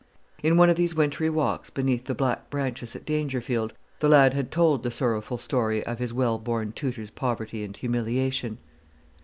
In 0.41 0.57
one 0.57 0.71
of 0.71 0.77
these 0.77 0.95
wintry 0.95 1.29
walks 1.29 1.69
beneath 1.69 2.05
the 2.05 2.15
black 2.15 2.49
branches 2.49 2.95
at 2.95 3.05
Dangerfield, 3.05 3.71
the 3.99 4.09
lad 4.09 4.33
had 4.33 4.49
told 4.49 4.81
the 4.81 4.89
sorrowful 4.89 5.37
story 5.37 5.85
of 5.85 5.99
his 5.99 6.11
well 6.11 6.39
born 6.39 6.71
tutor's 6.71 7.11
poverty 7.11 7.63
and 7.63 7.77
humiliation. 7.77 8.57